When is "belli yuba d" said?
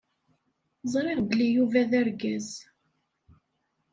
1.27-1.91